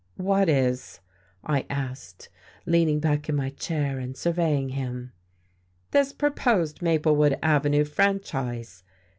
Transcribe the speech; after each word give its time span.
"What 0.17 0.49
is?" 0.49 0.99
I 1.45 1.67
asked, 1.69 2.29
leaning 2.65 2.99
back 2.99 3.29
in 3.29 3.35
my 3.35 3.51
chair 3.51 3.99
and 3.99 4.17
surveying 4.17 4.69
him. 4.69 5.11
"This 5.91 6.11
proposed 6.11 6.81
Maplewood 6.81 7.37
Avenue 7.43 7.85
Franchise. 7.85 8.83